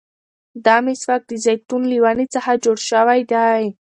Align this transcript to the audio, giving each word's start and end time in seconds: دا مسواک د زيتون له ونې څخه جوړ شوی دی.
دا 0.65 0.75
مسواک 0.85 1.21
د 1.27 1.31
زيتون 1.45 1.81
له 1.91 1.97
ونې 2.03 2.25
څخه 2.35 2.51
جوړ 2.63 2.77
شوی 2.89 3.21
دی. 3.31 3.63